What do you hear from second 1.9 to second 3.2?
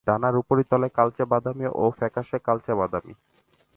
ফ্যাকাশে কালচে বাদামি।